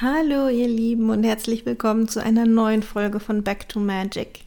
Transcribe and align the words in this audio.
Hallo 0.00 0.48
ihr 0.48 0.68
Lieben 0.68 1.10
und 1.10 1.24
herzlich 1.24 1.66
willkommen 1.66 2.06
zu 2.08 2.22
einer 2.22 2.46
neuen 2.46 2.82
Folge 2.82 3.18
von 3.18 3.42
Back 3.42 3.68
to 3.68 3.80
Magic. 3.80 4.40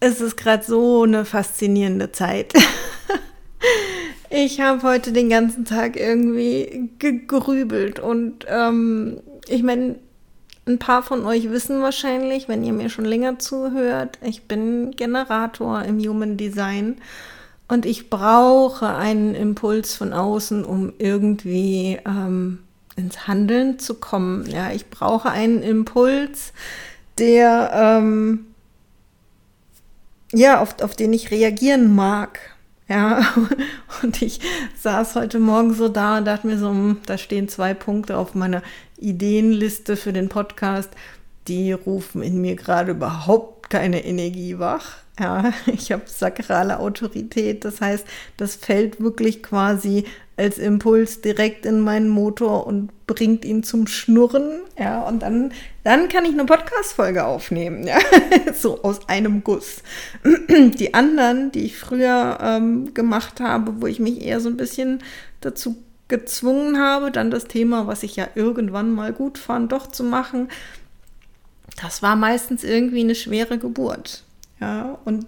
Es 0.00 0.20
ist 0.20 0.36
gerade 0.36 0.64
so 0.64 1.02
eine 1.02 1.24
faszinierende 1.24 2.12
Zeit. 2.12 2.54
Ich 4.34 4.62
habe 4.62 4.82
heute 4.82 5.12
den 5.12 5.28
ganzen 5.28 5.66
Tag 5.66 6.00
irgendwie 6.00 6.88
gegrübelt 6.98 8.00
und 8.00 8.46
ähm, 8.48 9.20
ich 9.46 9.62
meine, 9.62 9.96
ein 10.66 10.78
paar 10.78 11.02
von 11.02 11.24
euch 11.26 11.50
wissen 11.50 11.82
wahrscheinlich, 11.82 12.48
wenn 12.48 12.64
ihr 12.64 12.72
mir 12.72 12.88
schon 12.88 13.04
länger 13.04 13.38
zuhört, 13.38 14.18
ich 14.22 14.44
bin 14.44 14.92
Generator 14.92 15.82
im 15.82 15.98
Human 15.98 16.36
Design 16.36 16.96
und 17.68 17.86
ich 17.86 18.10
brauche 18.10 18.88
einen 18.88 19.34
Impuls 19.34 19.94
von 19.94 20.12
außen, 20.12 20.64
um 20.64 20.92
irgendwie 20.98 21.98
ähm, 22.06 22.60
ins 22.96 23.26
Handeln 23.26 23.78
zu 23.78 23.94
kommen. 23.94 24.46
Ja, 24.46 24.70
ich 24.70 24.88
brauche 24.90 25.30
einen 25.30 25.62
Impuls, 25.62 26.52
der 27.18 27.70
ähm, 27.74 28.46
ja, 30.32 30.60
auf, 30.60 30.80
auf 30.82 30.94
den 30.94 31.12
ich 31.12 31.30
reagieren 31.30 31.94
mag. 31.94 32.38
Ja, 32.88 33.22
und 34.02 34.20
ich 34.22 34.40
saß 34.80 35.14
heute 35.14 35.38
Morgen 35.38 35.72
so 35.72 35.88
da 35.88 36.18
und 36.18 36.26
dachte 36.26 36.46
mir 36.46 36.58
so, 36.58 36.68
hm, 36.68 36.98
da 37.06 37.16
stehen 37.16 37.48
zwei 37.48 37.74
Punkte 37.74 38.18
auf 38.18 38.34
meiner 38.34 38.62
Ideenliste 39.02 39.96
für 39.96 40.12
den 40.12 40.28
Podcast, 40.28 40.90
die 41.48 41.72
rufen 41.72 42.22
in 42.22 42.40
mir 42.40 42.56
gerade 42.56 42.92
überhaupt 42.92 43.70
keine 43.70 44.04
Energie 44.04 44.58
wach. 44.58 44.98
Ja, 45.18 45.52
ich 45.66 45.92
habe 45.92 46.02
sakrale 46.06 46.78
Autorität, 46.78 47.64
das 47.64 47.80
heißt, 47.80 48.06
das 48.36 48.54
fällt 48.54 49.00
wirklich 49.00 49.42
quasi 49.42 50.04
als 50.36 50.58
Impuls 50.58 51.20
direkt 51.20 51.66
in 51.66 51.80
meinen 51.80 52.08
Motor 52.08 52.66
und 52.66 52.90
bringt 53.06 53.44
ihn 53.44 53.62
zum 53.62 53.86
Schnurren. 53.86 54.60
Ja, 54.78 55.02
und 55.02 55.22
dann, 55.22 55.52
dann 55.84 56.08
kann 56.08 56.24
ich 56.24 56.32
eine 56.32 56.46
Podcast-Folge 56.46 57.24
aufnehmen. 57.24 57.86
Ja, 57.86 57.98
so 58.54 58.82
aus 58.82 59.08
einem 59.08 59.44
Guss. 59.44 59.82
Die 60.48 60.94
anderen, 60.94 61.52
die 61.52 61.66
ich 61.66 61.76
früher 61.76 62.38
ähm, 62.40 62.94
gemacht 62.94 63.40
habe, 63.40 63.82
wo 63.82 63.86
ich 63.86 64.00
mich 64.00 64.22
eher 64.22 64.40
so 64.40 64.48
ein 64.48 64.56
bisschen 64.56 65.02
dazu 65.40 65.76
gezwungen 66.12 66.78
habe, 66.78 67.10
dann 67.10 67.30
das 67.30 67.46
Thema, 67.46 67.86
was 67.86 68.02
ich 68.02 68.16
ja 68.16 68.28
irgendwann 68.34 68.92
mal 68.92 69.14
gut 69.14 69.38
fand, 69.38 69.72
doch 69.72 69.86
zu 69.86 70.04
machen, 70.04 70.48
das 71.80 72.02
war 72.02 72.16
meistens 72.16 72.64
irgendwie 72.64 73.00
eine 73.00 73.14
schwere 73.14 73.56
Geburt. 73.56 74.22
Ja, 74.60 74.98
und 75.06 75.26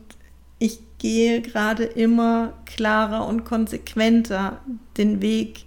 ich 0.58 0.80
gehe 0.98 1.40
gerade 1.40 1.84
immer 1.84 2.52
klarer 2.66 3.27
und 3.27 3.46
konsequenter 3.46 4.60
den 4.98 5.22
Weg 5.22 5.64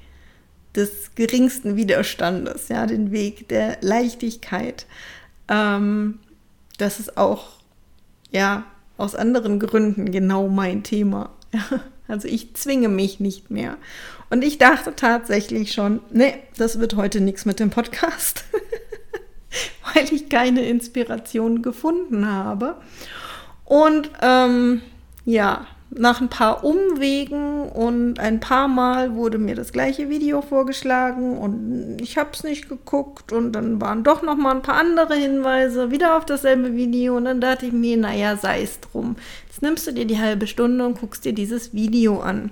des 0.75 1.15
geringsten 1.15 1.75
Widerstandes, 1.75 2.69
ja, 2.69 2.85
den 2.85 3.11
Weg 3.11 3.49
der 3.49 3.79
Leichtigkeit. 3.81 4.85
Ähm, 5.47 6.19
das 6.77 6.99
ist 6.99 7.17
auch, 7.17 7.57
ja, 8.29 8.65
aus 8.97 9.15
anderen 9.15 9.59
Gründen 9.59 10.11
genau 10.11 10.47
mein 10.47 10.83
Thema. 10.83 11.31
Also 12.08 12.27
ich 12.27 12.55
zwinge 12.55 12.89
mich 12.89 13.19
nicht 13.19 13.52
mehr. 13.52 13.77
Und 14.30 14.44
ich 14.44 14.58
dachte 14.58 14.95
tatsächlich 14.95 15.72
schon, 15.72 16.02
nee, 16.11 16.36
das 16.58 16.80
wird 16.80 16.95
heute 16.95 17.22
nichts 17.22 17.45
mit 17.45 17.59
dem 17.59 17.69
Podcast, 17.69 18.44
weil 19.94 20.13
ich 20.13 20.30
keine 20.30 20.67
Inspiration 20.67 21.61
gefunden 21.61 22.28
habe. 22.30 22.75
Und 23.63 24.09
ähm, 24.22 24.81
ja, 25.25 25.67
nach 25.89 26.21
ein 26.21 26.30
paar 26.30 26.63
Umwegen 26.63 27.63
und 27.69 28.19
ein 28.19 28.39
paar 28.39 28.67
Mal 28.67 29.16
wurde 29.16 29.38
mir 29.38 29.56
das 29.56 29.72
gleiche 29.72 30.09
Video 30.09 30.41
vorgeschlagen 30.41 31.38
und 31.38 31.97
ich 32.01 32.17
habe 32.17 32.29
es 32.34 32.44
nicht 32.44 32.67
geguckt 32.67 33.31
und 33.31 33.53
dann 33.53 33.79
waren 33.79 34.03
doch 34.03 34.22
noch 34.22 34.35
mal 34.35 34.56
ein 34.56 34.62
paar 34.62 34.75
andere 34.75 35.16
Hinweise 35.16 35.89
wieder 35.91 36.17
auf 36.17 36.25
dasselbe 36.25 36.75
Video 36.75 37.17
und 37.17 37.25
dann 37.25 37.41
dachte 37.41 37.67
ich 37.67 37.73
mir, 37.73 37.97
naja, 37.97 38.35
sei 38.35 38.63
es 38.63 38.79
drum. 38.81 39.16
Jetzt 39.47 39.62
nimmst 39.62 39.88
du 39.88 39.91
dir 39.91 40.06
die 40.06 40.19
halbe 40.19 40.47
Stunde 40.47 40.85
und 40.85 41.00
guckst 41.00 41.25
dir 41.25 41.34
dieses 41.34 41.73
Video 41.73 42.19
an. 42.19 42.51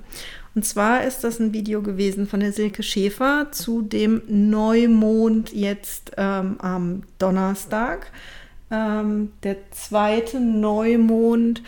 Und 0.55 0.65
zwar 0.65 1.03
ist 1.03 1.25
das 1.25 1.39
ein 1.39 1.51
Video 1.51 1.81
gewesen 1.81 2.27
von 2.27 2.39
der 2.39 2.53
Silke 2.53 2.81
Schäfer 2.81 3.47
zu 3.51 3.81
dem 3.81 4.21
Neumond 4.27 5.51
jetzt 5.51 6.13
ähm, 6.17 6.55
am 6.59 7.03
Donnerstag 7.19 8.07
ähm, 8.71 9.31
der 9.43 9.57
zweite 9.71 10.39
Neumond 10.39 11.61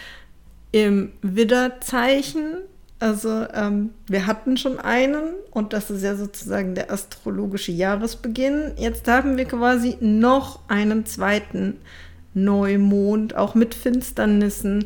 im 0.72 1.12
Widderzeichen. 1.22 2.58
Also 3.00 3.46
ähm, 3.54 3.92
wir 4.08 4.26
hatten 4.26 4.58
schon 4.58 4.80
einen 4.80 5.34
und 5.52 5.74
das 5.74 5.92
ist 5.92 6.04
ja 6.04 6.16
sozusagen 6.16 6.74
der 6.74 6.92
astrologische 6.92 7.72
Jahresbeginn. 7.72 8.72
Jetzt 8.78 9.08
haben 9.08 9.38
wir 9.38 9.46
quasi 9.46 9.98
noch 10.00 10.68
einen 10.68 11.06
zweiten 11.06 11.78
Neumond, 12.34 13.36
auch 13.36 13.54
mit 13.54 13.76
Finsternissen 13.76 14.86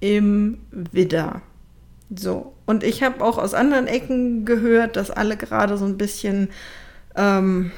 im 0.00 0.58
Widder. 0.70 1.42
So, 2.14 2.52
und 2.66 2.84
ich 2.84 3.02
habe 3.02 3.24
auch 3.24 3.38
aus 3.38 3.54
anderen 3.54 3.86
Ecken 3.86 4.44
gehört, 4.44 4.96
dass 4.96 5.10
alle 5.10 5.36
gerade 5.36 5.76
so 5.76 5.86
ein 5.86 5.96
bisschen 5.98 6.48
ähm, 7.16 7.72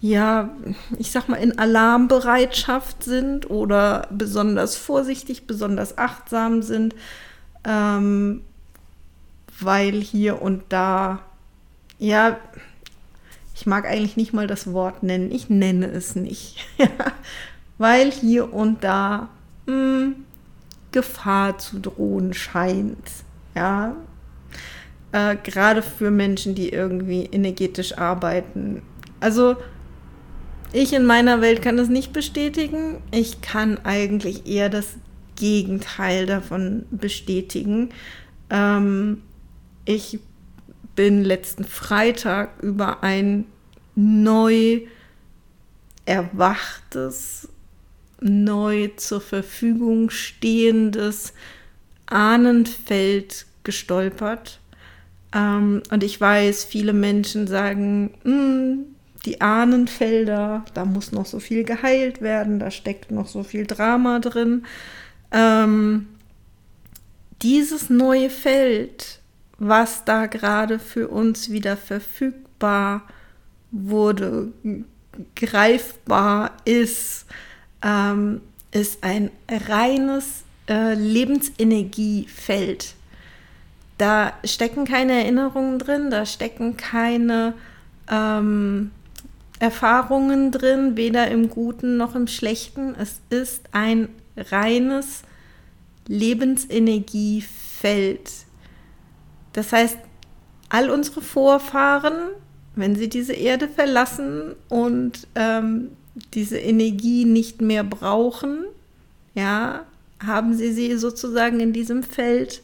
ja, 0.00 0.50
ich 0.98 1.10
sag 1.10 1.28
mal, 1.28 1.36
in 1.36 1.58
Alarmbereitschaft 1.58 3.02
sind 3.02 3.50
oder 3.50 4.06
besonders 4.10 4.76
vorsichtig, 4.76 5.46
besonders 5.46 5.98
achtsam 5.98 6.62
sind, 6.62 6.94
ähm, 7.64 8.42
weil 9.60 10.00
hier 10.00 10.40
und 10.40 10.62
da, 10.68 11.20
ja, 11.98 12.38
ich 13.54 13.66
mag 13.66 13.86
eigentlich 13.86 14.16
nicht 14.16 14.32
mal 14.32 14.46
das 14.46 14.72
Wort 14.72 15.02
nennen, 15.02 15.32
ich 15.32 15.50
nenne 15.50 15.86
es 15.86 16.14
nicht, 16.14 16.64
weil 17.78 18.12
hier 18.12 18.52
und 18.52 18.84
da 18.84 19.28
mh, 19.66 19.74
hm, 19.74 20.14
Gefahr 20.92 21.58
zu 21.58 21.80
drohen 21.80 22.34
scheint, 22.34 23.10
ja, 23.54 23.96
äh, 25.12 25.36
gerade 25.36 25.82
für 25.82 26.10
Menschen, 26.10 26.54
die 26.54 26.68
irgendwie 26.68 27.24
energetisch 27.24 27.98
arbeiten. 27.98 28.82
Also 29.20 29.56
ich 30.72 30.92
in 30.92 31.06
meiner 31.06 31.40
Welt 31.40 31.62
kann 31.62 31.76
das 31.76 31.88
nicht 31.88 32.12
bestätigen. 32.12 33.02
Ich 33.10 33.40
kann 33.40 33.78
eigentlich 33.84 34.46
eher 34.46 34.68
das 34.68 34.96
Gegenteil 35.36 36.26
davon 36.26 36.86
bestätigen. 36.90 37.90
Ähm, 38.50 39.22
ich 39.84 40.18
bin 40.94 41.24
letzten 41.24 41.64
Freitag 41.64 42.60
über 42.62 43.02
ein 43.02 43.46
neu 43.94 44.82
erwachtes, 46.04 47.48
neu 48.20 48.88
zur 48.96 49.20
Verfügung 49.20 50.10
stehendes 50.10 51.34
Ahnenfeld 52.06 53.46
gestolpert. 53.64 54.60
Ähm, 55.34 55.82
und 55.90 56.02
ich 56.02 56.20
weiß, 56.20 56.64
viele 56.64 56.92
Menschen 56.92 57.46
sagen, 57.46 58.14
hm, 58.24 58.96
die 59.24 59.40
Ahnenfelder, 59.40 60.64
da 60.74 60.84
muss 60.84 61.12
noch 61.12 61.26
so 61.26 61.40
viel 61.40 61.64
geheilt 61.64 62.20
werden, 62.20 62.58
da 62.58 62.70
steckt 62.70 63.10
noch 63.10 63.26
so 63.26 63.42
viel 63.42 63.66
Drama 63.66 64.20
drin. 64.20 64.64
Ähm, 65.32 66.08
dieses 67.42 67.90
neue 67.90 68.30
Feld, 68.30 69.20
was 69.58 70.04
da 70.04 70.26
gerade 70.26 70.78
für 70.78 71.08
uns 71.08 71.50
wieder 71.50 71.76
verfügbar 71.76 73.02
wurde, 73.70 74.52
greifbar 75.34 76.52
ist, 76.64 77.26
ähm, 77.82 78.40
ist 78.70 79.02
ein 79.02 79.30
reines 79.50 80.44
äh, 80.68 80.94
Lebensenergiefeld. 80.94 82.94
Da 83.98 84.32
stecken 84.44 84.84
keine 84.84 85.12
Erinnerungen 85.12 85.78
drin, 85.78 86.10
da 86.10 86.24
stecken 86.24 86.76
keine 86.76 87.54
ähm, 88.10 88.92
Erfahrungen 89.60 90.52
drin, 90.52 90.96
weder 90.96 91.28
im 91.28 91.48
Guten 91.48 91.96
noch 91.96 92.14
im 92.14 92.26
Schlechten. 92.26 92.94
Es 92.94 93.22
ist 93.30 93.64
ein 93.72 94.10
reines 94.36 95.22
Lebensenergiefeld. 96.06 98.30
Das 99.52 99.72
heißt, 99.72 99.98
all 100.68 100.90
unsere 100.90 101.22
Vorfahren, 101.22 102.28
wenn 102.76 102.94
sie 102.94 103.08
diese 103.08 103.32
Erde 103.32 103.68
verlassen 103.68 104.54
und 104.68 105.26
ähm, 105.34 105.90
diese 106.34 106.58
Energie 106.58 107.24
nicht 107.24 107.60
mehr 107.60 107.84
brauchen, 107.84 108.64
ja, 109.34 109.84
haben 110.24 110.54
sie 110.54 110.72
sie 110.72 110.96
sozusagen 110.96 111.60
in 111.60 111.72
diesem 111.72 112.02
Feld 112.02 112.62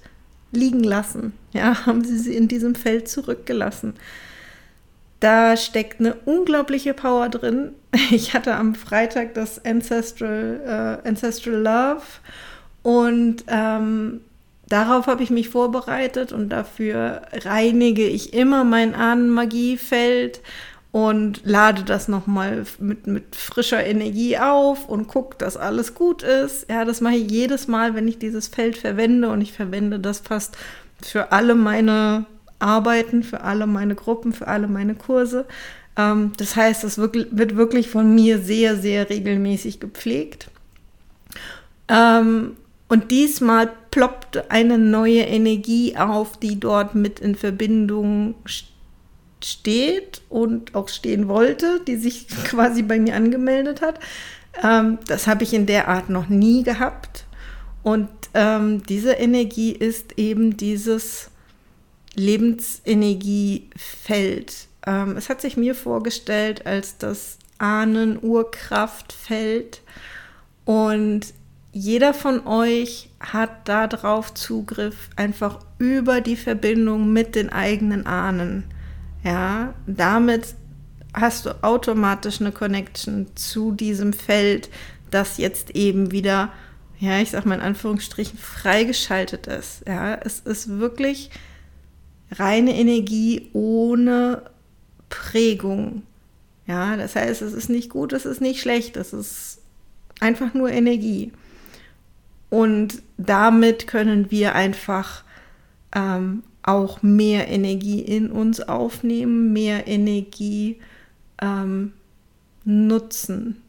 liegen 0.53 0.85
lassen. 0.85 1.33
Ja, 1.53 1.87
haben 1.87 2.05
sie 2.05 2.19
sie 2.19 2.37
in 2.37 2.49
diesem 2.49 2.75
Feld 2.75 3.09
zurückgelassen. 3.09 3.95
Da 5.25 5.57
steckt 5.57 6.01
eine 6.01 6.15
unglaubliche 6.27 6.95
Power 6.95 7.29
drin. 7.29 7.73
Ich 8.11 8.35
hatte 8.35 8.55
am 8.57 8.75
Freitag 8.75 9.35
das 9.35 9.65
Ancestral, 9.65 11.01
äh, 11.05 11.09
Ancestral 11.09 11.55
Love 11.55 12.03
und 12.83 13.45
ähm, 13.49 14.21
darauf 14.69 15.07
habe 15.07 15.23
ich 15.23 15.31
mich 15.31 15.49
vorbereitet 15.49 16.33
und 16.33 16.51
dafür 16.51 17.23
reinige 17.33 18.07
ich 18.07 18.35
immer 18.35 18.65
mein 18.65 18.95
Ahnenmagiefeld 18.95 20.43
und 20.91 21.41
lade 21.45 21.85
das 21.85 22.09
nochmal 22.09 22.65
mit, 22.79 23.07
mit 23.07 23.35
frischer 23.37 23.85
Energie 23.85 24.37
auf 24.39 24.89
und 24.89 25.07
gucke, 25.07 25.39
dass 25.39 25.57
alles 25.57 25.95
gut 25.95 26.23
ist. 26.23 26.69
Ja, 26.69 26.85
das 26.85 27.01
mache 27.01 27.15
ich 27.15 27.31
jedes 27.31 27.69
Mal, 27.69 27.95
wenn 27.95 28.09
ich 28.09 28.19
dieses 28.19 28.49
Feld 28.49 28.77
verwende 28.77 29.31
und 29.31 29.41
ich 29.41 29.53
verwende 29.53 30.01
das 30.01 30.19
fast 30.19 30.57
für 31.01 31.33
alle 31.33 31.55
meine 31.55 32.27
Arbeiten, 32.65 33.23
für 33.23 33.43
alle 33.43 33.67
meine 33.67 33.95
Gruppen, 33.95 34.33
für 34.33 34.49
alle 34.49 34.67
meine 34.67 34.95
Kurse. 34.95 35.47
Ähm, 35.97 36.33
das 36.37 36.57
heißt, 36.57 36.85
es 36.85 36.99
wird, 36.99 37.15
wirklich 37.57 37.89
von 37.89 38.15
mir 38.15 38.39
sehr, 38.39 38.77
sehr 38.77 39.09
regelmäßig 39.09 39.81
gepflegt. 39.81 40.51
Ähm, 41.89 42.57
und 42.89 43.11
diesmal 43.11 43.71
ploppte 43.91 44.51
eine 44.51 44.79
neue 44.79 45.23
Energie 45.23 45.97
auf, 45.97 46.39
die 46.39 46.59
dort 46.59 46.95
mit 46.95 47.21
in 47.21 47.35
Verbindung 47.35 48.35
steht 48.45 48.75
steht 49.45 50.23
und 50.29 50.75
auch 50.75 50.89
stehen 50.89 51.29
wollte, 51.29 51.81
die 51.87 51.97
sich 51.97 52.29
quasi 52.45 52.83
bei 52.83 52.99
mir 52.99 53.15
angemeldet 53.15 53.83
hat. 53.83 54.01
Ähm, 54.63 54.99
das 55.07 55.27
habe 55.27 55.45
ich 55.45 55.53
in 55.55 55.67
der 55.67 55.89
Art 55.89 56.11
noch 56.11 56.29
nie 56.29 56.63
gehabt. 56.63 57.27
Und 57.83 58.09
ähm, 58.33 58.83
diese 58.85 59.13
Energie 59.13 59.73
ist 59.73 60.19
eben 60.19 60.57
dieses 60.57 61.31
Lebensenergiefeld. 62.17 64.69
Ähm, 64.87 65.17
es 65.17 65.29
hat 65.29 65.41
sich 65.41 65.57
mir 65.57 65.75
vorgestellt 65.75 66.65
als 66.67 66.99
das 66.99 67.39
Ahnen-Urkraftfeld. 67.59 69.81
Und 70.65 71.35
jeder 71.73 72.15
von 72.15 72.47
euch 72.47 73.11
hat 73.21 73.69
darauf 73.69 74.33
Zugriff, 74.35 75.11
einfach 75.17 75.59
über 75.79 76.21
die 76.21 76.37
Verbindung 76.37 77.13
mit 77.13 77.35
den 77.35 77.51
eigenen 77.51 78.07
Ahnen. 78.07 78.63
Ja, 79.25 79.75
damit 79.87 80.55
hast 81.15 81.47
du 81.47 81.65
automatisch 81.65 82.41
eine 82.41 82.53
Connection 82.53 83.27
zu 83.35 83.73
diesem 83.73 84.13
Feld, 84.13 84.69
das 85.11 85.39
jetzt 85.39 85.71
eben 85.71 86.13
wieder, 86.13 86.53
ja, 86.99 87.19
ich 87.19 87.31
sag 87.31 87.47
mal 87.47 87.57
in 87.57 87.61
Anführungsstrichen, 87.61 88.39
freigeschaltet 88.39 89.47
ist. 89.47 89.83
Ja, 89.87 90.15
es 90.15 90.41
ist 90.41 90.79
wirklich 90.79 91.31
reine 92.31 92.77
Energie 92.77 93.51
ohne 93.53 94.43
Prägung. 95.09 96.03
Ja, 96.67 96.97
das 96.97 97.15
heißt, 97.15 97.43
es 97.43 97.53
ist 97.53 97.69
nicht 97.69 97.91
gut, 97.91 98.13
es 98.13 98.25
ist 98.25 98.41
nicht 98.41 98.61
schlecht, 98.61 98.97
es 98.97 99.13
ist 99.13 99.61
einfach 100.21 100.55
nur 100.55 100.71
Energie. 100.71 101.33
Und 102.51 103.03
damit 103.17 103.87
können 103.87 104.31
wir 104.31 104.55
einfach 104.55 105.25
ähm, 105.95 106.43
auch 106.63 107.03
mehr 107.03 107.49
Energie 107.49 108.01
in 108.01 108.31
uns 108.31 108.61
aufnehmen, 108.61 109.53
mehr 109.53 109.87
Energie 109.87 110.81
ähm, 111.43 111.93
nutzen. 112.65 113.63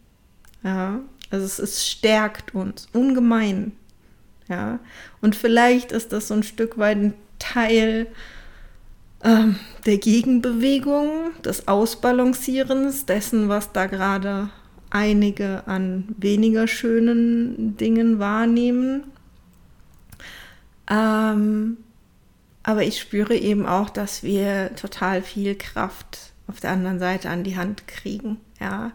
Ja, 0.63 0.99
also 1.29 1.45
es, 1.45 1.59
es 1.59 1.87
stärkt 1.87 2.55
uns 2.55 2.87
ungemein. 2.93 3.73
Ja, 4.47 4.79
und 5.21 5.35
vielleicht 5.35 5.91
ist 5.91 6.13
das 6.13 6.27
so 6.27 6.35
ein 6.35 6.43
Stück 6.43 6.77
weit 6.77 6.97
ein 6.97 7.13
Teil 7.39 8.07
ähm, 9.25 9.55
der 9.85 9.97
Gegenbewegung, 9.97 11.31
des 11.43 11.67
Ausbalancierens 11.67 13.05
dessen, 13.05 13.49
was 13.49 13.71
da 13.71 13.87
gerade 13.87 14.49
einige 14.91 15.67
an 15.67 16.05
weniger 16.17 16.67
schönen 16.67 17.75
Dingen 17.75 18.19
wahrnehmen. 18.19 19.03
Ähm, 20.89 21.77
aber 22.63 22.83
ich 22.83 22.99
spüre 22.99 23.35
eben 23.35 23.65
auch, 23.65 23.89
dass 23.89 24.23
wir 24.23 24.75
total 24.75 25.21
viel 25.21 25.55
Kraft 25.55 26.33
auf 26.47 26.59
der 26.59 26.71
anderen 26.71 26.99
Seite 26.99 27.29
an 27.29 27.43
die 27.43 27.57
Hand 27.57 27.87
kriegen. 27.87 28.37
Ja, 28.59 28.91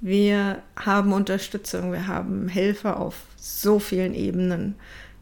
wir 0.00 0.62
haben 0.76 1.12
Unterstützung, 1.12 1.92
wir 1.92 2.08
haben 2.08 2.48
Helfer 2.48 2.98
auf 2.98 3.24
so 3.36 3.78
vielen 3.78 4.14
Ebenen, 4.14 4.74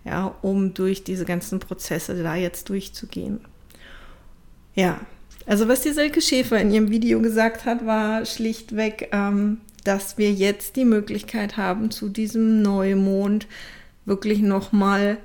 ja, 0.04 0.34
um 0.40 0.72
durch 0.72 1.04
diese 1.04 1.26
ganzen 1.26 1.60
Prozesse 1.60 2.22
da 2.22 2.34
jetzt 2.34 2.70
durchzugehen. 2.70 3.40
Ja, 4.74 5.00
also 5.46 5.68
was 5.68 5.80
die 5.80 5.92
Silke 5.92 6.20
Schäfer 6.20 6.60
in 6.60 6.70
ihrem 6.70 6.90
Video 6.90 7.20
gesagt 7.20 7.64
hat, 7.64 7.84
war 7.86 8.24
schlichtweg, 8.24 9.08
ähm, 9.12 9.58
dass 9.84 10.18
wir 10.18 10.32
jetzt 10.32 10.76
die 10.76 10.84
Möglichkeit 10.84 11.56
haben, 11.56 11.90
zu 11.90 12.08
diesem 12.08 12.62
Neumond 12.62 13.46
wirklich 14.04 14.40
nochmal 14.40 15.18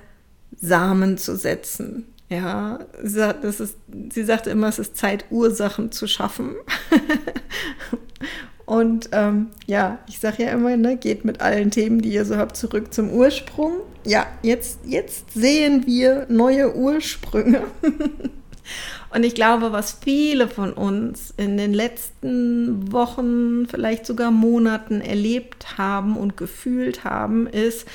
Samen 0.56 1.18
zu 1.18 1.36
setzen. 1.36 2.06
Ja, 2.30 2.80
das 3.04 3.60
ist, 3.60 3.78
sie 4.12 4.24
sagte 4.24 4.50
immer, 4.50 4.68
es 4.68 4.80
ist 4.80 4.98
Zeit, 4.98 5.26
Ursachen 5.30 5.92
zu 5.92 6.08
schaffen. 6.08 6.56
Und 8.66 9.10
ähm, 9.12 9.52
ja, 9.68 10.00
ich 10.08 10.20
sage 10.20 10.44
ja 10.44 10.50
immer, 10.50 10.76
ne, 10.76 10.98
geht 10.98 11.24
mit 11.24 11.40
allen 11.40 11.70
Themen, 11.70 12.02
die 12.02 12.12
ihr 12.12 12.26
so 12.26 12.38
habt, 12.38 12.58
zurück 12.58 12.94
zum 12.94 13.12
Ursprung. 13.12 13.74
Ja, 14.06 14.26
jetzt, 14.42 14.80
jetzt 14.86 15.34
sehen 15.34 15.86
wir 15.86 16.26
neue 16.30 16.76
Ursprünge. 16.76 17.62
Und 19.16 19.24
ich 19.24 19.34
glaube, 19.34 19.72
was 19.72 19.98
viele 20.04 20.50
von 20.50 20.74
uns 20.74 21.34
in 21.38 21.56
den 21.56 21.74
letzten 21.74 22.92
Wochen, 22.92 23.66
vielleicht 23.66 24.06
sogar 24.06 24.30
Monaten 24.30 25.00
erlebt 25.00 25.78
haben 25.78 26.18
und 26.18 26.36
gefühlt 26.36 27.06
haben, 27.06 27.48
ist, 27.48 27.88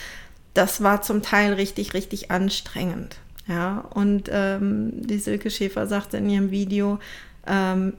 das 0.55 0.82
war 0.82 1.02
zum 1.02 1.20
Teil 1.20 1.52
richtig, 1.52 1.93
richtig 1.93 2.31
anstrengend. 2.31 3.19
Ja, 3.46 3.84
und 3.93 4.31
ähm, 4.32 4.93
die 4.94 5.19
Silke 5.19 5.50
Schäfer 5.50 5.87
sagte 5.87 6.17
in 6.17 6.31
ihrem 6.31 6.50
Video, 6.50 6.99
ähm, 7.46 7.93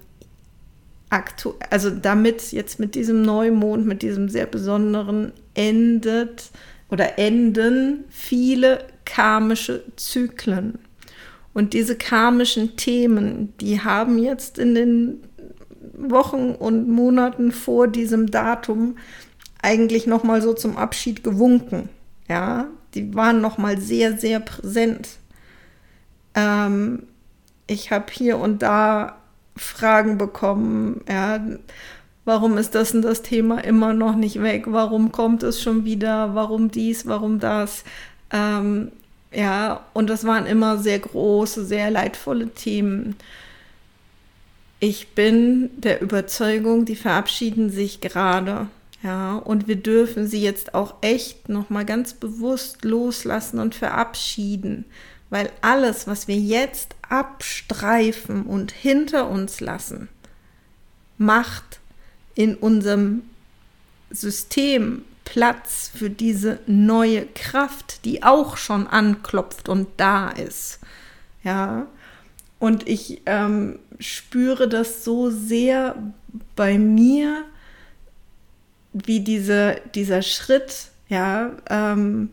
aktu 1.12 1.54
also 1.70 1.92
damit 1.92 2.52
jetzt 2.52 2.80
mit 2.80 2.96
diesem 2.96 3.22
Neumond, 3.22 3.86
mit 3.86 4.02
diesem 4.02 4.30
sehr 4.30 4.48
besonderen 4.48 5.32
endet 5.54 6.50
oder 6.90 7.20
enden 7.20 8.06
viele 8.10 8.84
karmische 9.06 9.84
Zyklen. 9.96 10.80
Und 11.54 11.74
diese 11.74 11.98
karmischen 11.98 12.78
Themen, 12.78 13.54
die 13.60 13.82
haben 13.82 14.18
jetzt 14.18 14.58
in 14.58 14.76
den 14.76 15.24
Wochen 15.94 16.52
und 16.52 16.90
Monaten 16.90 17.52
vor 17.52 17.88
diesem 17.88 18.32
Datum 18.32 18.96
eigentlich 19.62 20.08
noch 20.08 20.24
mal 20.24 20.42
so 20.42 20.54
zum 20.54 20.78
Abschied 20.78 21.24
gewunken. 21.24 21.90
Ja, 22.28 22.68
die 22.94 23.14
waren 23.14 23.42
noch 23.42 23.58
mal 23.58 23.78
sehr 23.80 24.18
sehr 24.18 24.40
präsent. 24.40 25.18
Ähm, 26.34 27.04
ich 27.68 27.92
habe 27.92 28.06
hier 28.12 28.38
und 28.38 28.62
da 28.62 29.18
Fragen 29.56 30.18
bekommen, 30.18 31.02
ja, 31.08 31.42
warum 32.26 32.58
ist 32.58 32.74
das 32.76 32.94
und 32.94 33.02
das 33.02 33.22
Thema 33.22 33.64
immer 33.64 33.94
noch 33.94 34.16
nicht 34.16 34.42
weg? 34.42 34.66
Warum 34.68 35.12
kommt 35.12 35.44
es 35.44 35.62
schon 35.62 35.86
wieder? 35.86 36.34
Warum 36.36 36.72
dies? 36.72 37.06
Warum 37.06 37.40
das? 37.40 37.84
Ähm, 38.32 38.92
ja, 39.32 39.86
und 39.94 40.10
das 40.10 40.26
waren 40.26 40.46
immer 40.46 40.78
sehr 40.78 41.00
große, 41.00 41.66
sehr 41.66 41.90
leidvolle 41.92 42.50
Themen. 42.50 43.16
Ich 44.80 45.10
bin 45.10 45.70
der 45.78 46.02
Überzeugung, 46.02 46.86
die 46.86 46.96
verabschieden 46.96 47.70
sich 47.70 48.02
gerade. 48.02 48.68
Ja, 49.04 49.36
und 49.38 49.68
wir 49.68 49.78
dürfen 49.78 50.28
sie 50.28 50.42
jetzt 50.42 50.76
auch 50.76 50.96
echt 51.02 51.50
nochmal 51.50 51.86
ganz 51.86 52.14
bewusst 52.14 52.84
loslassen 52.84 53.60
und 53.60 53.74
verabschieden 53.74 54.86
weil 55.32 55.50
alles, 55.62 56.08
was 56.08 56.28
wir 56.28 56.36
jetzt 56.36 56.94
abstreifen 57.10 58.44
und 58.44 58.72
hinter 58.72 59.30
uns 59.30 59.62
lassen, 59.62 60.10
macht 61.18 61.80
in 62.36 62.56
unserem 62.56 63.24
System 64.12 65.06
Platz 65.26 65.92
für 65.96 66.10
diese 66.10 66.60
neue 66.68 67.26
Kraft, 67.26 68.06
die 68.06 68.24
auch 68.24 68.58
schon 68.58 68.88
anklopft 68.88 69.70
und 69.70 69.88
da 69.98 70.30
ist. 70.30 70.80
Ja, 71.44 71.88
und 72.60 72.88
ich 72.88 73.22
ähm, 73.26 73.80
spüre 74.00 74.68
das 74.68 75.04
so 75.04 75.32
sehr 75.32 75.96
bei 76.56 76.78
mir, 76.78 77.44
wie 78.94 79.22
diese, 79.22 79.78
dieser 79.96 80.22
Schritt, 80.22 80.90
ja, 81.10 81.52
ähm, 81.70 82.30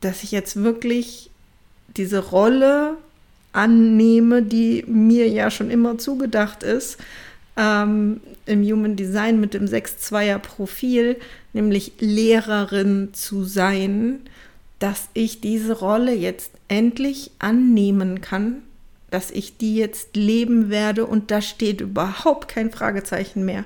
dass 0.00 0.22
ich 0.22 0.30
jetzt 0.30 0.56
wirklich 0.56 1.30
diese 1.96 2.18
Rolle 2.18 2.96
annehme, 3.52 4.42
die 4.42 4.84
mir 4.86 5.28
ja 5.28 5.50
schon 5.50 5.70
immer 5.70 5.98
zugedacht 5.98 6.62
ist, 6.62 6.98
ähm, 7.56 8.20
im 8.46 8.62
Human 8.62 8.96
Design 8.96 9.40
mit 9.40 9.54
dem 9.54 9.66
6-2er 9.66 10.38
Profil, 10.38 11.16
nämlich 11.52 11.92
Lehrerin 11.98 13.10
zu 13.12 13.44
sein, 13.44 14.20
dass 14.78 15.08
ich 15.14 15.40
diese 15.40 15.78
Rolle 15.78 16.14
jetzt 16.14 16.52
endlich 16.68 17.30
annehmen 17.38 18.20
kann 18.20 18.62
dass 19.10 19.30
ich 19.30 19.56
die 19.56 19.76
jetzt 19.76 20.16
leben 20.16 20.68
werde 20.70 21.06
und 21.06 21.30
da 21.30 21.40
steht 21.40 21.80
überhaupt 21.80 22.48
kein 22.48 22.70
Fragezeichen 22.70 23.44
mehr. 23.44 23.64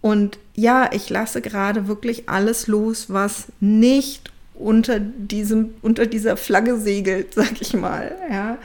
Und 0.00 0.38
ja, 0.54 0.90
ich 0.92 1.10
lasse 1.10 1.40
gerade 1.40 1.88
wirklich 1.88 2.28
alles 2.28 2.66
los, 2.66 3.06
was 3.08 3.46
nicht 3.60 4.30
unter 4.54 5.00
diesem, 5.00 5.74
unter 5.82 6.06
dieser 6.06 6.36
Flagge 6.36 6.78
segelt, 6.78 7.34
sag 7.34 7.60
ich 7.60 7.74
mal. 7.74 8.14
Ja, 8.30 8.58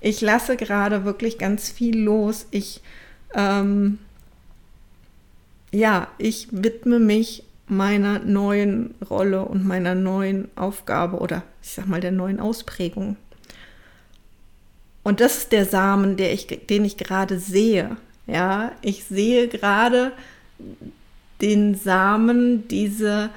ich 0.00 0.20
lasse 0.20 0.56
gerade 0.56 1.04
wirklich 1.04 1.38
ganz 1.38 1.70
viel 1.70 1.98
los. 1.98 2.46
Ich, 2.50 2.82
ähm, 3.34 3.98
ja, 5.72 6.08
ich 6.18 6.48
widme 6.50 6.98
mich 6.98 7.42
meiner 7.68 8.20
neuen 8.20 8.94
Rolle 9.10 9.44
und 9.44 9.66
meiner 9.66 9.94
neuen 9.94 10.48
Aufgabe 10.56 11.18
oder 11.18 11.42
ich 11.62 11.70
sag 11.70 11.86
mal 11.86 12.00
der 12.00 12.12
neuen 12.12 12.40
Ausprägung. 12.40 13.16
Und 15.02 15.20
das 15.20 15.38
ist 15.38 15.52
der 15.52 15.66
Samen, 15.66 16.16
der 16.16 16.32
ich, 16.32 16.46
den 16.46 16.84
ich 16.84 16.96
gerade 16.96 17.38
sehe. 17.38 17.96
Ja, 18.26 18.72
ich 18.82 19.04
sehe 19.04 19.48
gerade 19.48 20.12
den 21.40 21.74
Samen, 21.74 22.66
diese 22.68 23.30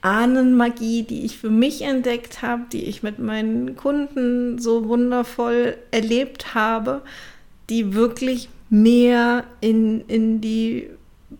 Ahnenmagie, 0.00 1.04
die 1.04 1.24
ich 1.24 1.38
für 1.38 1.50
mich 1.50 1.82
entdeckt 1.82 2.42
habe, 2.42 2.64
die 2.72 2.84
ich 2.84 3.02
mit 3.02 3.20
meinen 3.20 3.76
Kunden 3.76 4.58
so 4.58 4.88
wundervoll 4.88 5.76
erlebt 5.92 6.54
habe, 6.54 7.02
die 7.70 7.94
wirklich 7.94 8.48
mehr 8.72 9.44
in, 9.60 10.00
in 10.08 10.40
die 10.40 10.88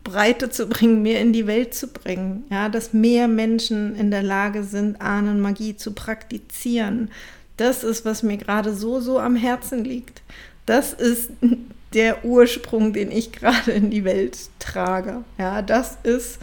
Breite 0.04 0.50
zu 0.50 0.66
bringen, 0.66 1.00
mehr 1.00 1.22
in 1.22 1.32
die 1.32 1.46
Welt 1.46 1.72
zu 1.72 1.88
bringen. 1.88 2.44
Ja, 2.50 2.68
dass 2.68 2.92
mehr 2.92 3.26
Menschen 3.26 3.96
in 3.96 4.10
der 4.10 4.22
Lage 4.22 4.64
sind, 4.64 5.00
Ahnenmagie 5.00 5.74
zu 5.74 5.92
praktizieren. 5.92 7.10
Das 7.56 7.84
ist, 7.84 8.04
was 8.04 8.22
mir 8.22 8.36
gerade 8.36 8.74
so, 8.74 9.00
so 9.00 9.18
am 9.18 9.34
Herzen 9.34 9.82
liegt. 9.82 10.20
Das 10.66 10.92
ist 10.92 11.30
der 11.94 12.22
Ursprung, 12.22 12.92
den 12.92 13.10
ich 13.10 13.32
gerade 13.32 13.70
in 13.70 13.88
die 13.88 14.04
Welt 14.04 14.36
trage. 14.58 15.24
Ja, 15.38 15.62
das 15.62 15.96
ist, 16.02 16.38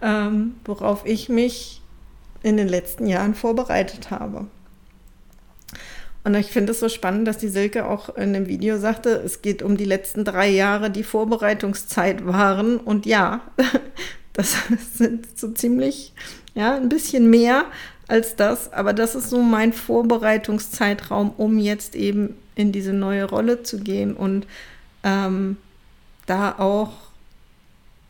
ähm, 0.00 0.54
worauf 0.64 1.04
ich 1.04 1.28
mich 1.28 1.82
in 2.42 2.56
den 2.56 2.68
letzten 2.68 3.06
Jahren 3.06 3.34
vorbereitet 3.34 4.10
habe. 4.10 4.46
Und 6.22 6.34
ich 6.34 6.48
finde 6.48 6.72
es 6.72 6.80
so 6.80 6.88
spannend, 6.88 7.26
dass 7.26 7.38
die 7.38 7.48
Silke 7.48 7.86
auch 7.86 8.14
in 8.16 8.34
dem 8.34 8.46
Video 8.46 8.78
sagte, 8.78 9.10
es 9.10 9.40
geht 9.40 9.62
um 9.62 9.76
die 9.76 9.86
letzten 9.86 10.24
drei 10.24 10.48
Jahre, 10.48 10.90
die 10.90 11.02
Vorbereitungszeit 11.02 12.26
waren. 12.26 12.76
Und 12.76 13.06
ja, 13.06 13.40
das 14.34 14.54
sind 14.94 15.38
so 15.38 15.50
ziemlich, 15.52 16.12
ja, 16.54 16.74
ein 16.74 16.88
bisschen 16.88 17.30
mehr 17.30 17.64
als 18.06 18.36
das. 18.36 18.72
Aber 18.72 18.92
das 18.92 19.14
ist 19.14 19.30
so 19.30 19.42
mein 19.42 19.72
Vorbereitungszeitraum, 19.72 21.32
um 21.36 21.58
jetzt 21.58 21.94
eben 21.94 22.34
in 22.54 22.72
diese 22.72 22.92
neue 22.92 23.24
Rolle 23.24 23.62
zu 23.62 23.78
gehen 23.78 24.14
und 24.14 24.46
ähm, 25.02 25.56
da 26.26 26.56
auch, 26.58 26.92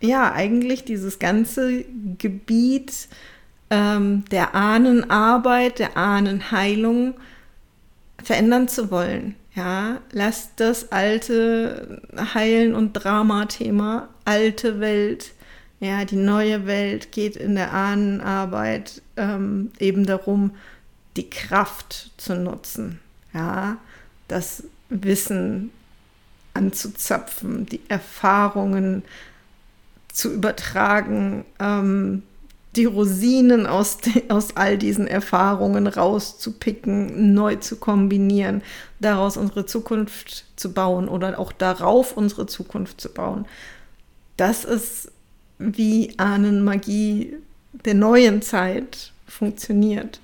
ja, 0.00 0.32
eigentlich 0.32 0.84
dieses 0.84 1.18
ganze 1.18 1.84
Gebiet 2.18 3.08
ähm, 3.70 4.24
der 4.30 4.54
Ahnenarbeit, 4.54 5.78
der 5.78 5.96
Ahnenheilung, 5.96 7.14
verändern 8.22 8.68
zu 8.68 8.90
wollen. 8.90 9.36
Ja, 9.54 10.00
lasst 10.12 10.52
das 10.60 10.92
alte 10.92 12.02
Heilen- 12.34 12.74
und 12.74 12.92
Drama-Thema, 12.92 14.08
alte 14.24 14.78
Welt, 14.78 15.32
ja, 15.80 16.04
die 16.04 16.16
neue 16.16 16.66
Welt 16.66 17.10
geht 17.10 17.36
in 17.36 17.54
der 17.56 17.72
Ahnenarbeit 17.72 19.02
ähm, 19.16 19.72
eben 19.78 20.06
darum, 20.06 20.52
die 21.16 21.28
Kraft 21.28 22.12
zu 22.16 22.36
nutzen, 22.36 23.00
ja, 23.32 23.78
das 24.28 24.64
Wissen 24.88 25.70
anzuzapfen, 26.54 27.66
die 27.66 27.80
Erfahrungen 27.88 29.02
zu 30.12 30.32
übertragen, 30.32 31.44
ähm, 31.58 32.22
die 32.76 32.84
Rosinen 32.84 33.66
aus, 33.66 33.98
aus 34.28 34.56
all 34.56 34.78
diesen 34.78 35.06
Erfahrungen 35.06 35.86
rauszupicken, 35.86 37.34
neu 37.34 37.56
zu 37.56 37.76
kombinieren, 37.76 38.62
daraus 39.00 39.36
unsere 39.36 39.66
Zukunft 39.66 40.44
zu 40.56 40.72
bauen 40.72 41.08
oder 41.08 41.38
auch 41.38 41.52
darauf 41.52 42.16
unsere 42.16 42.46
Zukunft 42.46 43.00
zu 43.00 43.12
bauen. 43.12 43.46
Das 44.36 44.64
ist, 44.64 45.10
wie 45.58 46.14
Ahnenmagie 46.18 47.36
der 47.84 47.94
neuen 47.94 48.42
Zeit 48.42 49.12
funktioniert. 49.26 50.20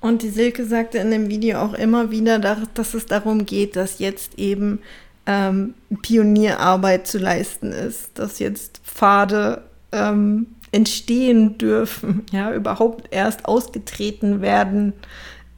Und 0.00 0.22
die 0.22 0.30
Silke 0.30 0.66
sagte 0.66 0.98
in 0.98 1.10
dem 1.10 1.28
Video 1.28 1.58
auch 1.60 1.72
immer 1.72 2.10
wieder, 2.10 2.38
dass 2.38 2.92
es 2.92 3.06
darum 3.06 3.46
geht, 3.46 3.74
dass 3.74 3.98
jetzt 3.98 4.38
eben 4.38 4.80
ähm, 5.26 5.74
Pionierarbeit 6.02 7.06
zu 7.06 7.18
leisten 7.18 7.72
ist, 7.72 8.10
dass 8.14 8.38
jetzt 8.38 8.82
Pfade 8.84 9.62
ähm, 9.92 10.46
entstehen 10.74 11.56
dürfen, 11.56 12.24
ja, 12.32 12.52
überhaupt 12.52 13.06
erst 13.12 13.44
ausgetreten 13.46 14.40
werden, 14.40 14.92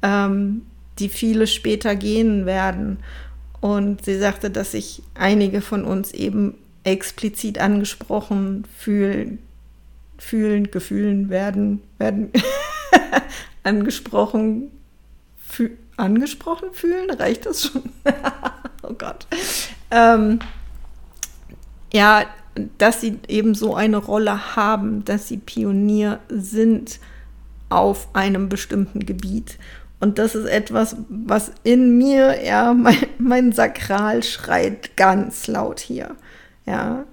ähm, 0.03 0.67
die 0.99 1.09
viele 1.09 1.47
später 1.47 1.97
gehen 1.97 2.45
werden. 2.45 2.99
Und 3.63 4.05
sie 4.05 4.19
sagte, 4.19 4.51
dass 4.51 4.73
sich 4.73 5.03
einige 5.15 5.63
von 5.63 5.85
uns 5.85 6.13
eben 6.13 6.55
explizit 6.85 7.59
angesprochen 7.59 8.67
fühlen, 8.77 9.39
fühlen, 10.19 10.71
gefühlen 10.71 11.31
werden, 11.31 11.81
werden 11.97 12.31
angesprochen, 13.63 14.71
fü 15.39 15.71
angesprochen 15.97 16.69
fühlen, 16.75 17.11
reicht 17.11 17.47
das 17.47 17.63
schon? 17.63 17.85
oh 18.83 18.93
Gott. 18.93 19.27
Ähm, 19.91 20.41
ja, 21.91 22.27
dass 22.79 23.01
sie 23.01 23.19
eben 23.29 23.55
so 23.55 23.75
eine 23.75 23.99
Rolle 23.99 24.57
haben, 24.57 25.05
dass 25.05 25.29
sie 25.29 25.39
Pionier 25.39 26.21
sind 26.29 27.01
auf 27.69 28.15
einem 28.15 28.49
bestimmten 28.49 29.07
Gebiet. 29.07 29.59
Und 29.99 30.19
das 30.19 30.35
ist 30.35 30.47
etwas, 30.47 30.97
was 31.09 31.53
in 31.65 31.99
mir, 31.99 32.45
ja, 32.45 32.75
mein, 32.75 33.07
mein 33.19 33.53
Sakral 33.53 34.23
schreit 34.23 34.97
ganz 34.97 35.47
laut 35.47 35.81
hier. 35.81 36.17
Ja, 36.67 37.05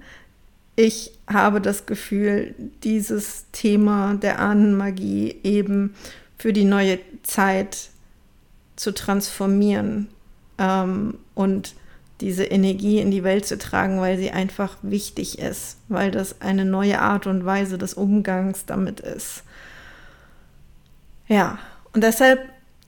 ich 0.76 1.12
habe 1.28 1.60
das 1.60 1.86
Gefühl, 1.86 2.54
dieses 2.82 3.46
Thema 3.52 4.14
der 4.14 4.40
Ahnenmagie 4.40 5.36
eben 5.44 5.94
für 6.36 6.52
die 6.52 6.64
neue 6.64 6.98
Zeit 7.22 7.90
zu 8.76 8.92
transformieren 8.92 10.08
ähm, 10.58 11.18
und 11.34 11.74
diese 12.20 12.44
Energie 12.44 13.00
in 13.00 13.10
die 13.10 13.24
Welt 13.24 13.46
zu 13.46 13.58
tragen, 13.58 14.00
weil 14.00 14.16
sie 14.16 14.30
einfach 14.30 14.76
wichtig 14.82 15.38
ist, 15.38 15.78
weil 15.88 16.10
das 16.10 16.40
eine 16.40 16.64
neue 16.64 17.00
Art 17.00 17.26
und 17.26 17.44
Weise 17.44 17.78
des 17.78 17.94
Umgangs 17.94 18.66
damit 18.66 19.00
ist. 19.00 19.42
Ja, 21.26 21.58
und 21.92 22.04
deshalb 22.04 22.40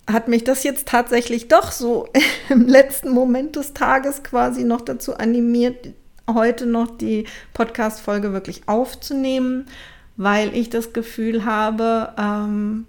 hat 0.08 0.28
mich 0.28 0.44
das 0.44 0.62
jetzt 0.62 0.86
tatsächlich 0.86 1.48
doch 1.48 1.72
so 1.72 2.08
im 2.48 2.66
letzten 2.66 3.10
Moment 3.10 3.56
des 3.56 3.74
Tages 3.74 4.22
quasi 4.22 4.64
noch 4.64 4.80
dazu 4.80 5.16
animiert, 5.16 5.88
heute 6.32 6.66
noch 6.66 6.96
die 6.96 7.26
Podcast-Folge 7.54 8.32
wirklich 8.32 8.68
aufzunehmen, 8.68 9.66
weil 10.16 10.54
ich 10.54 10.70
das 10.70 10.92
Gefühl 10.92 11.44
habe, 11.44 12.12
ähm, 12.18 12.86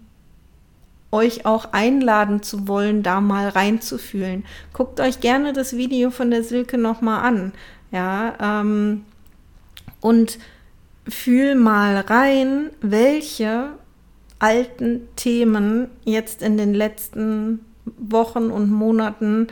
euch 1.11 1.45
auch 1.45 1.71
einladen 1.71 2.43
zu 2.43 2.67
wollen, 2.67 3.03
da 3.03 3.21
mal 3.21 3.49
reinzufühlen. 3.49 4.45
Guckt 4.73 4.99
euch 4.99 5.19
gerne 5.21 5.53
das 5.53 5.77
Video 5.77 6.09
von 6.09 6.31
der 6.31 6.43
Silke 6.43 6.77
nochmal 6.77 7.21
an. 7.21 7.53
Ja, 7.91 8.61
ähm, 8.61 9.05
und 10.01 10.37
fühl 11.07 11.55
mal 11.55 11.97
rein, 11.99 12.69
welche 12.81 13.69
alten 14.39 15.07
Themen 15.15 15.89
jetzt 16.03 16.41
in 16.41 16.57
den 16.57 16.73
letzten 16.73 17.65
Wochen 17.97 18.51
und 18.51 18.69
Monaten, 18.69 19.47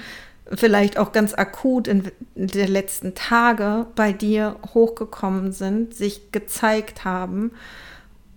vielleicht 0.53 0.97
auch 0.99 1.11
ganz 1.11 1.33
akut 1.33 1.87
in 1.87 2.11
der 2.35 2.67
letzten 2.67 3.15
Tage 3.15 3.87
bei 3.95 4.13
dir 4.13 4.57
hochgekommen 4.73 5.51
sind, 5.51 5.95
sich 5.95 6.31
gezeigt 6.31 7.03
haben 7.03 7.51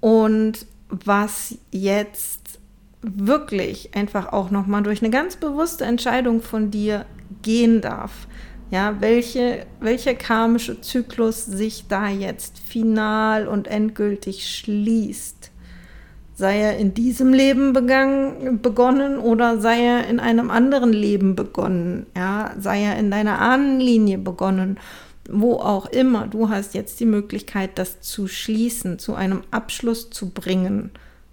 und 0.01 0.65
was 0.89 1.57
jetzt 1.71 2.58
wirklich 3.03 3.95
einfach 3.95 4.33
auch 4.33 4.51
nochmal 4.51 4.83
durch 4.83 5.03
eine 5.03 5.11
ganz 5.11 5.37
bewusste 5.37 5.85
Entscheidung 5.85 6.43
von 6.43 6.71
dir 6.71 7.07
gehen 7.43 7.81
darf. 7.81 8.27
Ja, 8.71 9.01
welche, 9.01 9.67
welcher 9.81 10.15
karmische 10.15 10.81
Zyklus 10.81 11.47
sich 11.47 11.87
da 11.89 12.09
jetzt 12.09 12.59
final 12.59 13.49
und 13.49 13.67
endgültig 13.67 14.47
schließt. 14.47 15.51
Sei 16.35 16.61
er 16.61 16.77
in 16.77 16.95
diesem 16.95 17.33
Leben 17.33 17.73
begangen, 17.73 18.61
begonnen 18.61 19.19
oder 19.19 19.59
sei 19.59 19.81
er 19.83 20.07
in 20.07 20.21
einem 20.21 20.51
anderen 20.51 20.93
Leben 20.93 21.35
begonnen. 21.35 22.07
Ja, 22.17 22.53
sei 22.59 22.83
er 22.83 22.99
in 22.99 23.11
deiner 23.11 23.41
Ahnenlinie 23.41 24.19
begonnen. 24.19 24.79
Wo 25.31 25.55
auch 25.55 25.87
immer. 25.87 26.27
Du 26.27 26.49
hast 26.49 26.75
jetzt 26.75 27.01
die 27.01 27.07
Möglichkeit, 27.07 27.79
das 27.79 28.01
zu 28.01 28.29
schließen, 28.29 28.99
zu 28.99 29.15
einem 29.15 29.43
Abschluss 29.51 30.11
zu 30.11 30.31
bringen 30.31 30.91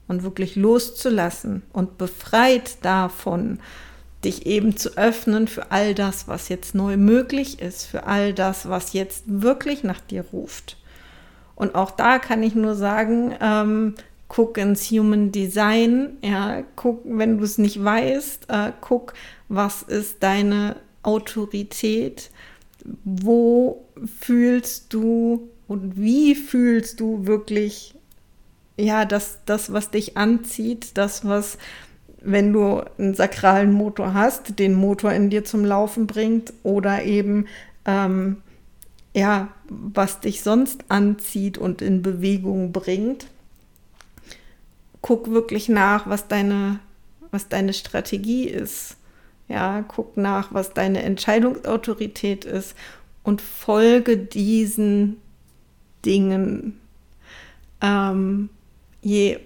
und 0.07 0.23
wirklich 0.23 0.55
loszulassen 0.55 1.63
und 1.73 1.97
befreit 1.97 2.83
davon, 2.83 3.59
dich 4.23 4.45
eben 4.45 4.75
zu 4.75 4.97
öffnen 4.97 5.47
für 5.47 5.71
all 5.71 5.93
das, 5.93 6.27
was 6.27 6.49
jetzt 6.49 6.75
neu 6.75 6.97
möglich 6.97 7.61
ist, 7.61 7.85
für 7.85 8.05
all 8.05 8.33
das, 8.33 8.67
was 8.67 8.93
jetzt 8.93 9.23
wirklich 9.27 9.83
nach 9.83 9.99
dir 9.99 10.25
ruft. 10.33 10.77
Und 11.55 11.75
auch 11.75 11.91
da 11.91 12.19
kann 12.19 12.43
ich 12.43 12.55
nur 12.55 12.75
sagen, 12.75 13.35
ähm, 13.39 13.95
guck 14.27 14.57
ins 14.57 14.89
Human 14.91 15.31
Design, 15.31 16.17
ja, 16.21 16.63
guck, 16.75 17.01
wenn 17.05 17.37
du 17.37 17.43
es 17.43 17.57
nicht 17.57 17.83
weißt, 17.83 18.49
äh, 18.49 18.71
guck, 18.81 19.13
was 19.47 19.83
ist 19.83 20.23
deine 20.23 20.75
Autorität, 21.03 22.31
wo 23.03 23.85
fühlst 24.19 24.93
du 24.93 25.49
und 25.67 25.97
wie 25.97 26.35
fühlst 26.35 26.99
du 26.99 27.25
wirklich, 27.25 27.95
ja, 28.77 29.05
das, 29.05 29.39
das, 29.45 29.71
was 29.71 29.89
dich 29.89 30.17
anzieht, 30.17 30.97
das, 30.97 31.25
was, 31.25 31.57
wenn 32.21 32.51
du 32.51 32.83
einen 32.97 33.13
sakralen 33.13 33.71
Motor 33.71 34.13
hast, 34.13 34.59
den 34.59 34.73
Motor 34.73 35.13
in 35.13 35.29
dir 35.29 35.45
zum 35.45 35.63
Laufen 35.63 36.07
bringt 36.07 36.53
oder 36.63 37.03
eben, 37.03 37.47
ähm, 37.85 38.37
ja, 39.13 39.49
was 39.69 40.19
dich 40.19 40.41
sonst 40.41 40.83
anzieht 40.89 41.57
und 41.57 41.81
in 41.81 42.01
Bewegung 42.01 42.73
bringt. 42.73 43.27
Guck 45.01 45.29
wirklich 45.31 45.69
nach, 45.69 46.07
was 46.07 46.27
deine, 46.27 46.79
was 47.31 47.47
deine 47.47 47.73
Strategie 47.73 48.49
ist. 48.49 48.97
Ja, 49.47 49.83
guck 49.87 50.17
nach, 50.17 50.53
was 50.53 50.73
deine 50.73 51.03
Entscheidungsautorität 51.03 52.43
ist 52.43 52.75
und 53.23 53.41
folge 53.41 54.17
diesen 54.17 55.21
Dingen. 56.03 56.79
Ähm, 57.81 58.49
je 59.05 59.37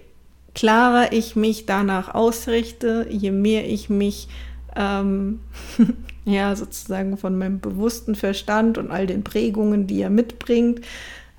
klarer 0.54 1.12
ich 1.12 1.36
mich 1.36 1.66
danach 1.66 2.14
ausrichte, 2.14 3.06
je 3.10 3.30
mehr 3.30 3.68
ich 3.68 3.90
mich 3.90 4.28
ähm, 4.74 5.40
ja 6.24 6.56
sozusagen 6.56 7.18
von 7.18 7.36
meinem 7.36 7.60
bewussten 7.60 8.14
Verstand 8.14 8.78
und 8.78 8.90
all 8.90 9.06
den 9.06 9.22
Prägungen, 9.22 9.86
die 9.86 10.00
er 10.00 10.08
mitbringt, 10.08 10.80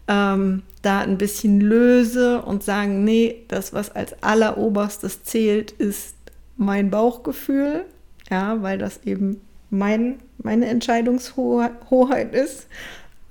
ähm, 0.08 0.62
da 0.84 1.00
ein 1.00 1.18
bisschen 1.18 1.60
löse 1.60 2.44
und 2.44 2.63
sagen, 2.63 3.04
nee, 3.04 3.44
das, 3.48 3.74
was 3.74 3.90
als 3.90 4.22
alleroberstes 4.22 5.24
zählt, 5.24 5.72
ist 5.72 6.16
mein 6.58 6.92
Bauchgefühl, 6.92 7.86
ja, 8.30 8.62
weil 8.62 8.78
das 8.78 9.01
eben 9.04 9.42
mein, 9.72 10.20
meine 10.38 10.68
Entscheidungshoheit 10.68 12.36
ist. 12.36 12.68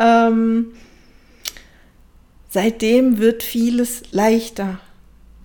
Ähm, 0.01 0.73
seitdem 2.51 3.19
wird 3.19 3.43
vieles 3.43 4.03
leichter. 4.13 4.79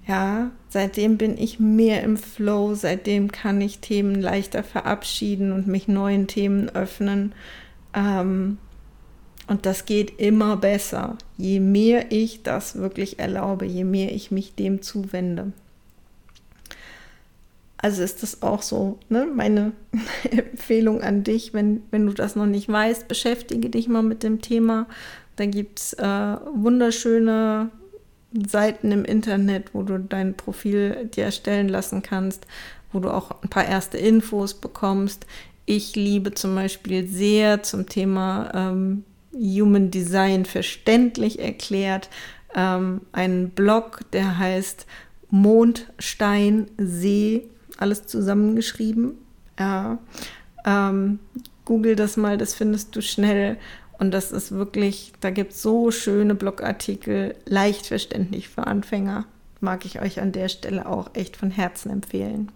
Ja, 0.08 0.52
seitdem 0.70 1.18
bin 1.18 1.38
ich 1.38 1.60
mehr 1.60 2.04
im 2.04 2.18
Flow, 2.18 2.76
seitdem 2.76 3.32
kann 3.32 3.62
ich 3.62 3.80
Themen 3.80 4.22
leichter 4.22 4.64
verabschieden 4.64 5.52
und 5.52 5.68
mich 5.68 5.88
neuen 5.88 6.28
Themen 6.28 6.70
öffnen. 6.70 7.34
Ähm, 7.96 8.58
und 9.48 9.66
das 9.66 9.86
geht 9.86 10.20
immer 10.20 10.58
besser, 10.58 11.18
je 11.38 11.60
mehr 11.60 12.12
ich 12.12 12.44
das 12.44 12.76
wirklich 12.76 13.20
erlaube, 13.20 13.66
je 13.66 13.84
mehr 13.84 14.12
ich 14.12 14.32
mich 14.32 14.56
dem 14.56 14.82
zuwende. 14.82 15.54
Also 17.78 18.02
ist 18.02 18.24
das 18.24 18.42
auch 18.42 18.64
so, 18.64 18.98
ne? 19.10 19.28
meine 19.32 19.74
Empfehlung 20.32 21.02
an 21.02 21.24
dich, 21.24 21.54
wenn, 21.54 21.84
wenn 21.92 22.08
du 22.08 22.14
das 22.14 22.36
noch 22.36 22.48
nicht 22.48 22.68
weißt, 22.68 23.08
beschäftige 23.08 23.70
dich 23.70 23.88
mal 23.88 24.02
mit 24.02 24.24
dem 24.24 24.42
Thema. 24.42 24.88
Da 25.36 25.46
gibt 25.46 25.80
es 25.80 25.94
äh, 25.94 26.06
wunderschöne 26.06 27.70
Seiten 28.48 28.92
im 28.92 29.06
Internet, 29.06 29.74
wo 29.74 29.84
du 29.84 30.00
dein 30.00 30.36
Profil 30.36 31.10
dir 31.14 31.26
erstellen 31.26 31.70
lassen 31.70 32.02
kannst, 32.02 32.46
wo 32.92 33.00
du 33.00 33.10
auch 33.10 33.42
ein 33.42 33.50
paar 33.50 33.66
erste 33.66 33.98
Infos 33.98 34.54
bekommst. 34.54 35.26
Ich 35.66 35.96
liebe 35.96 36.34
zum 36.34 36.56
Beispiel 36.56 37.08
sehr 37.08 37.64
zum 37.64 37.88
Thema 37.88 38.52
ähm, 38.54 39.04
Human 39.34 39.92
Design 39.92 40.46
verständlich 40.46 41.40
erklärt 41.40 42.10
ähm, 42.56 43.02
einen 43.12 43.50
Blog, 43.50 44.00
der 44.14 44.38
heißt 44.38 44.86
Mondsteinsee, 45.30 47.50
alles 47.78 48.08
zusammengeschrieben. 48.08 49.18
Ja, 49.60 50.00
ähm, 50.66 51.20
Google 51.66 51.96
das 51.96 52.16
mal, 52.16 52.38
das 52.38 52.56
findest 52.56 52.96
du 52.96 53.02
schnell. 53.02 53.58
Und 53.98 54.12
das 54.12 54.32
ist 54.32 54.52
wirklich, 54.52 55.14
da 55.22 55.30
gibt 55.30 55.54
es 55.54 55.62
so 55.62 55.92
schöne 55.92 56.36
Blogartikel, 56.36 57.36
leicht 57.46 57.88
verständlich 57.88 58.50
für 58.50 58.68
Anfänger. 58.68 59.26
Mag 59.62 59.86
ich 59.86 60.02
euch 60.02 60.20
an 60.20 60.32
der 60.32 60.50
Stelle 60.50 60.86
auch 60.86 61.12
echt 61.14 61.38
von 61.38 61.50
Herzen 61.50 61.90
empfehlen. 61.90 62.52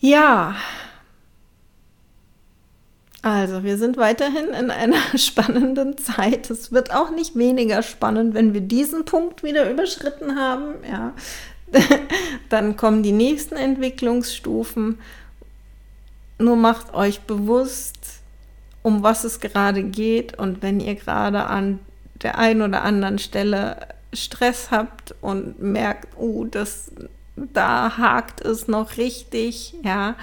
Ja, 0.00 0.56
also 3.22 3.62
wir 3.62 3.78
sind 3.78 3.96
weiterhin 3.96 4.48
in 4.48 4.72
einer 4.72 4.96
spannenden 5.16 5.96
Zeit. 5.96 6.50
Es 6.50 6.72
wird 6.72 6.92
auch 6.92 7.10
nicht 7.10 7.36
weniger 7.36 7.82
spannend, 7.82 8.34
wenn 8.34 8.52
wir 8.52 8.60
diesen 8.60 9.04
Punkt 9.04 9.44
wieder 9.44 9.70
überschritten 9.70 10.36
haben. 10.36 10.74
Ja, 10.88 11.14
dann 12.48 12.76
kommen 12.76 13.04
die 13.04 13.12
nächsten 13.12 13.54
Entwicklungsstufen. 13.54 14.98
Nur 16.38 16.56
macht 16.56 16.94
euch 16.94 17.20
bewusst, 17.20 18.21
um 18.82 19.02
was 19.02 19.24
es 19.24 19.40
gerade 19.40 19.82
geht 19.82 20.38
und 20.38 20.62
wenn 20.62 20.80
ihr 20.80 20.94
gerade 20.94 21.46
an 21.46 21.78
der 22.22 22.38
einen 22.38 22.62
oder 22.62 22.82
anderen 22.82 23.18
Stelle 23.18 23.76
Stress 24.12 24.70
habt 24.70 25.14
und 25.20 25.60
merkt, 25.60 26.16
oh, 26.16 26.44
das 26.44 26.90
da 27.36 27.96
hakt 27.96 28.40
es 28.42 28.68
noch 28.68 28.96
richtig, 28.96 29.74
ja. 29.82 30.16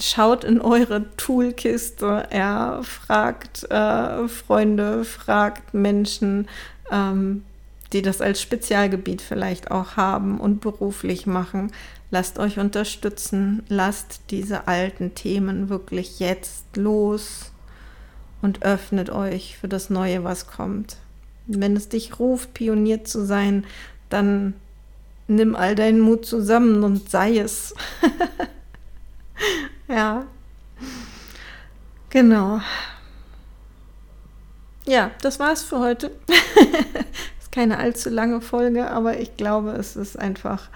Schaut 0.00 0.42
in 0.44 0.60
eure 0.60 1.14
Toolkiste, 1.16 2.26
ja, 2.32 2.82
fragt 2.82 3.70
äh, 3.70 4.26
Freunde, 4.26 5.04
fragt 5.04 5.74
Menschen, 5.74 6.48
ähm, 6.90 7.44
die 7.92 8.02
das 8.02 8.20
als 8.20 8.40
Spezialgebiet 8.40 9.22
vielleicht 9.22 9.70
auch 9.70 9.96
haben 9.96 10.40
und 10.40 10.60
beruflich 10.60 11.26
machen. 11.26 11.72
Lasst 12.10 12.38
euch 12.38 12.58
unterstützen, 12.58 13.62
lasst 13.68 14.20
diese 14.30 14.68
alten 14.68 15.14
Themen 15.14 15.68
wirklich 15.68 16.20
jetzt 16.20 16.76
los 16.76 17.52
und 18.42 18.62
öffnet 18.62 19.10
euch 19.10 19.56
für 19.58 19.68
das 19.68 19.90
Neue, 19.90 20.24
was 20.24 20.46
kommt. 20.46 20.96
Wenn 21.46 21.76
es 21.76 21.88
dich 21.88 22.18
ruft, 22.18 22.54
Pionier 22.54 23.04
zu 23.04 23.24
sein, 23.24 23.64
dann 24.08 24.54
nimm 25.26 25.56
all 25.56 25.74
deinen 25.74 26.00
Mut 26.00 26.26
zusammen 26.26 26.82
und 26.84 27.08
sei 27.08 27.38
es. 27.38 27.74
ja. 29.88 30.26
Genau. 32.10 32.60
Ja, 34.84 35.12
das 35.22 35.38
war's 35.38 35.62
für 35.62 35.78
heute. 35.78 36.10
keine 37.52 37.78
allzu 37.78 38.10
lange 38.10 38.40
Folge, 38.40 38.90
aber 38.90 39.20
ich 39.20 39.36
glaube, 39.36 39.72
es 39.72 39.94
ist 39.94 40.18
einfach 40.18 40.68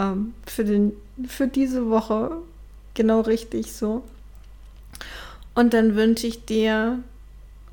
ähm, 0.00 0.34
für, 0.46 0.64
den, 0.64 0.92
für 1.28 1.46
diese 1.46 1.88
Woche 1.88 2.38
genau 2.94 3.20
richtig 3.20 3.72
so. 3.72 4.02
Und 5.54 5.74
dann 5.74 5.94
wünsche 5.94 6.26
ich 6.26 6.44
dir 6.44 6.98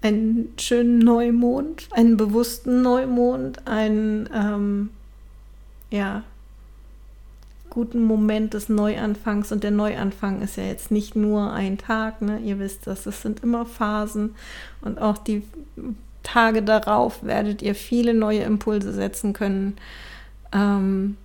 einen 0.02 0.54
schönen 0.60 1.00
Neumond, 1.00 1.88
einen 1.92 2.18
bewussten 2.18 2.82
Neumond, 2.82 3.68
einen 3.68 4.30
ähm, 4.34 4.90
ja, 5.90 6.24
guten 7.70 8.04
Moment 8.04 8.54
des 8.54 8.68
Neuanfangs. 8.68 9.52
Und 9.52 9.64
der 9.64 9.72
Neuanfang 9.72 10.42
ist 10.42 10.58
ja 10.58 10.64
jetzt 10.64 10.92
nicht 10.92 11.16
nur 11.16 11.54
ein 11.54 11.78
Tag, 11.78 12.22
ne? 12.22 12.40
ihr 12.40 12.60
wisst 12.60 12.86
das, 12.86 13.06
es 13.06 13.22
sind 13.22 13.42
immer 13.44 13.66
Phasen. 13.66 14.36
Und 14.82 15.00
auch 15.00 15.18
die 15.18 15.44
Tage 16.24 16.64
darauf 16.64 17.24
werdet 17.24 17.62
ihr 17.62 17.76
viele 17.76 18.14
neue 18.14 18.42
Impulse 18.42 18.94
setzen 18.94 19.34
können. 19.34 19.78
Ähm, 20.52 21.18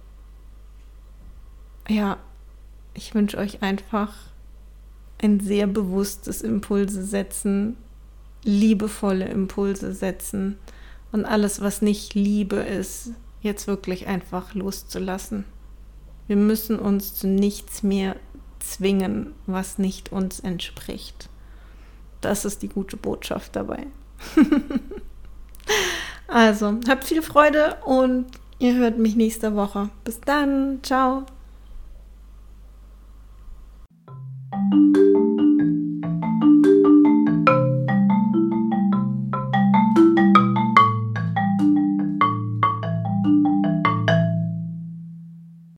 ja, 1.88 2.18
ich 2.94 3.14
wünsche 3.14 3.38
euch 3.38 3.62
einfach 3.62 4.14
ein 5.22 5.40
sehr 5.40 5.66
bewusstes 5.66 6.42
Impulse 6.42 7.04
setzen, 7.04 7.76
liebevolle 8.42 9.26
Impulse 9.26 9.92
setzen 9.92 10.58
und 11.12 11.24
alles, 11.24 11.60
was 11.60 11.82
nicht 11.82 12.14
Liebe 12.14 12.56
ist, 12.56 13.10
jetzt 13.40 13.66
wirklich 13.66 14.06
einfach 14.06 14.54
loszulassen. 14.54 15.44
Wir 16.26 16.36
müssen 16.36 16.78
uns 16.78 17.14
zu 17.14 17.28
nichts 17.28 17.82
mehr 17.82 18.16
zwingen, 18.58 19.32
was 19.46 19.78
nicht 19.78 20.12
uns 20.12 20.40
entspricht. 20.40 21.28
Das 22.20 22.44
ist 22.44 22.62
die 22.62 22.68
gute 22.68 22.96
Botschaft 22.96 23.54
dabei. 23.54 23.86
also, 26.28 26.78
habt 26.88 27.04
viel 27.04 27.22
Freude 27.22 27.76
und 27.84 28.26
ihr 28.58 28.74
hört 28.74 28.98
mich 28.98 29.16
nächste 29.16 29.54
Woche. 29.54 29.90
Bis 30.04 30.20
dann, 30.20 30.80
ciao. 30.82 31.26